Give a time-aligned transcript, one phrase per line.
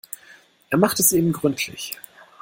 [0.71, 1.95] Er macht es eben gründlich.